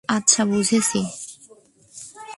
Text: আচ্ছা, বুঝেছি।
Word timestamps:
আচ্ছা, 0.09 0.41
বুঝেছি। 0.45 1.01